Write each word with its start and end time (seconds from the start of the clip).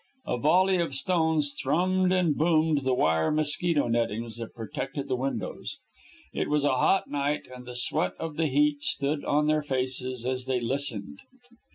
A 0.25 0.35
volley 0.35 0.77
of 0.77 0.95
stones 0.95 1.53
thrummed 1.53 2.11
and 2.11 2.35
boomed 2.35 2.79
the 2.79 2.95
wire 2.95 3.29
mosquito 3.29 3.87
nettings 3.87 4.37
that 4.37 4.55
protected 4.55 5.07
the 5.07 5.15
windows. 5.15 5.77
It 6.33 6.49
was 6.49 6.63
a 6.63 6.69
hot 6.75 7.07
night, 7.07 7.43
and 7.53 7.67
the 7.67 7.75
sweat 7.75 8.15
of 8.19 8.35
the 8.35 8.47
heat 8.47 8.81
stood 8.81 9.23
on 9.23 9.45
their 9.45 9.61
faces 9.61 10.25
as 10.25 10.47
they 10.47 10.59
listened. 10.59 11.19